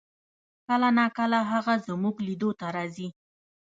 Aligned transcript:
کله 0.67 0.89
نا 0.97 1.05
کله 1.17 1.39
هغه 1.51 1.73
زمونږ 1.87 2.15
لیدو 2.27 2.49
ته 2.59 2.67
راځي 2.75 3.07